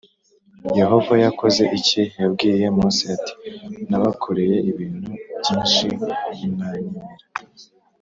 [0.79, 3.33] Yehova yakoze iki Yabwiye Mose ati
[3.89, 5.09] nabakoreye ibintu
[5.41, 5.85] byinshi
[6.37, 7.15] ntimwanyemera